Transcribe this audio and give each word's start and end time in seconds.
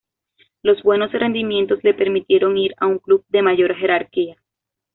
Los 0.63 0.81
buenos 0.81 1.11
rendimientos, 1.11 1.83
le 1.83 1.93
permitieron 1.93 2.57
ir 2.57 2.73
a 2.79 2.87
un 2.87 2.97
club 2.97 3.23
de 3.29 3.43
mayor 3.43 3.75
jerarquía. 3.75 4.35